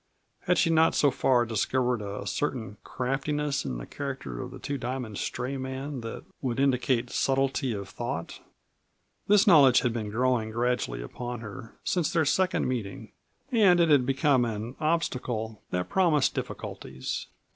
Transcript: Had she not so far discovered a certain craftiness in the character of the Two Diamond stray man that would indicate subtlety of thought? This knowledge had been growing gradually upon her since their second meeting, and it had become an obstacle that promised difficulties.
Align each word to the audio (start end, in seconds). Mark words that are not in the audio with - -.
Had 0.47 0.57
she 0.57 0.71
not 0.71 0.95
so 0.95 1.11
far 1.11 1.45
discovered 1.45 2.01
a 2.01 2.25
certain 2.25 2.77
craftiness 2.83 3.65
in 3.65 3.77
the 3.77 3.85
character 3.85 4.41
of 4.41 4.49
the 4.49 4.57
Two 4.57 4.79
Diamond 4.79 5.19
stray 5.19 5.57
man 5.57 6.01
that 6.01 6.23
would 6.41 6.59
indicate 6.59 7.11
subtlety 7.11 7.71
of 7.73 7.87
thought? 7.87 8.39
This 9.27 9.45
knowledge 9.45 9.81
had 9.81 9.93
been 9.93 10.09
growing 10.09 10.49
gradually 10.49 11.03
upon 11.03 11.41
her 11.41 11.75
since 11.83 12.11
their 12.11 12.25
second 12.25 12.67
meeting, 12.67 13.11
and 13.51 13.79
it 13.79 13.89
had 13.89 14.07
become 14.07 14.43
an 14.43 14.75
obstacle 14.79 15.61
that 15.69 15.87
promised 15.87 16.33
difficulties. 16.33 17.27